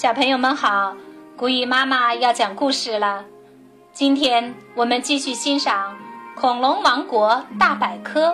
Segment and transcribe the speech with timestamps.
[0.00, 0.94] 小朋友们好，
[1.36, 3.24] 古语妈妈要讲故事了。
[3.92, 5.96] 今天我们继续欣赏
[6.40, 8.28] 《恐龙王国大百科》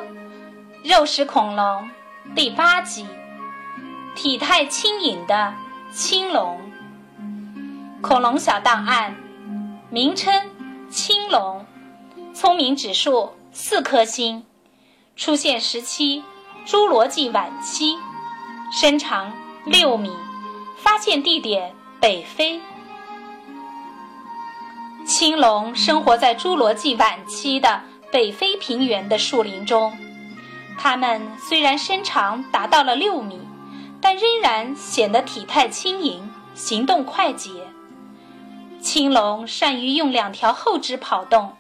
[0.85, 1.89] 肉食恐龙
[2.35, 3.07] 第八集：
[4.15, 5.55] 体态轻盈的
[5.91, 6.61] 青龙。
[8.03, 9.17] 恐龙小档案，
[9.89, 10.35] 名称：
[10.91, 11.65] 青龙，
[12.35, 14.45] 聪明指数四颗星，
[15.17, 16.23] 出现时期：
[16.67, 17.97] 侏罗纪晚期，
[18.71, 19.33] 身长
[19.65, 20.15] 六米。
[20.85, 22.61] 发现地点北非。
[25.07, 27.81] 青龙生活在侏罗纪晚期的
[28.13, 29.97] 北非平原的树林中，
[30.77, 33.41] 它们虽然身长达到了六米，
[33.99, 37.51] 但仍然显得体态轻盈，行动快捷。
[38.79, 41.51] 青龙善于用两条后肢跑动，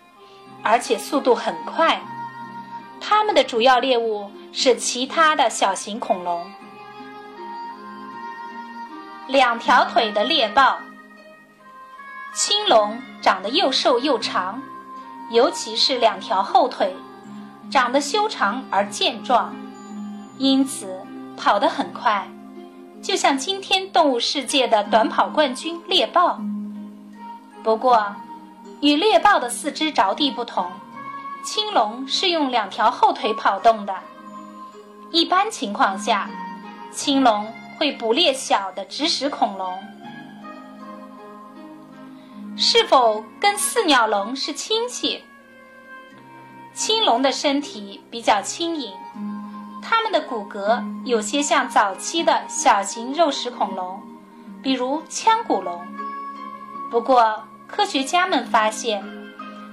[0.62, 1.98] 而且速度很快。
[3.00, 6.46] 它们的主要猎物是其他的小型恐龙。
[9.26, 10.78] 两条腿的猎豹，
[12.34, 14.60] 青龙长得又瘦又长，
[15.30, 16.94] 尤其是两条后腿，
[17.70, 19.56] 长得修长而健壮，
[20.36, 21.00] 因此
[21.38, 22.28] 跑得很快，
[23.02, 26.38] 就像今天动物世界的短跑冠军猎豹。
[27.62, 28.14] 不过，
[28.82, 30.70] 与猎豹的四肢着地不同，
[31.42, 33.94] 青龙是用两条后腿跑动的。
[35.10, 36.28] 一般情况下，
[36.90, 37.50] 青龙。
[37.78, 39.78] 会捕猎小的植食恐龙，
[42.56, 45.24] 是否跟四鸟龙是亲戚？
[46.72, 48.92] 青龙的身体比较轻盈，
[49.82, 54.02] 它们的骨骼有些像早期的小型肉食恐龙，
[54.62, 55.80] 比如腔骨龙。
[56.90, 59.04] 不过，科学家们发现，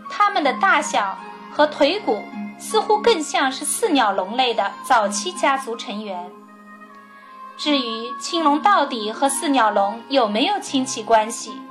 [0.09, 1.17] 它们的大小
[1.51, 2.23] 和腿骨
[2.59, 6.31] 似乎更像是四鸟龙类的早期家族成员。
[7.63, 11.61] 至于青龙到底和四鸟龙有没有亲戚关系，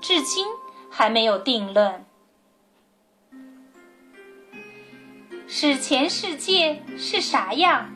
[0.00, 0.44] 至今
[0.90, 2.04] 还没有定论。
[5.46, 7.88] 史前世界是啥样？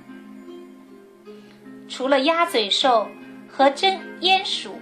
[1.89, 3.09] 除了鸭嘴兽
[3.51, 4.79] 和真鼹鼠，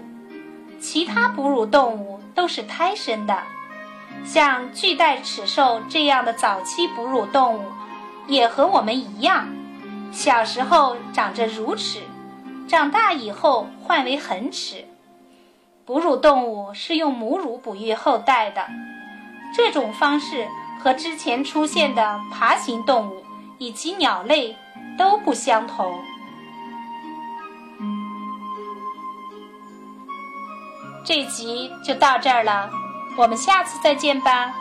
[0.79, 3.43] 其他哺乳动物都是胎生的。
[4.23, 7.65] 像巨带齿兽这样的早期哺乳动物，
[8.27, 9.49] 也和我们一样，
[10.13, 12.03] 小时候长着乳齿。
[12.71, 14.87] 长大以后换为恒齿，
[15.85, 18.65] 哺乳动物是用母乳哺育后代的，
[19.53, 20.47] 这种方式
[20.81, 23.25] 和之前出现的爬行动物
[23.59, 24.57] 以及鸟类
[24.97, 26.01] 都不相同。
[31.05, 32.71] 这集就到这儿了，
[33.17, 34.55] 我们下次再见吧。